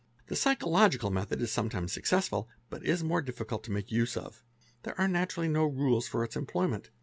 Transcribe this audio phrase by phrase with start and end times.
[0.23, 4.17] Hf The psychological method is sometimes successful, but is more diffi cult to make use
[4.17, 4.43] of.
[4.81, 6.89] There are naturally no rules for its employment.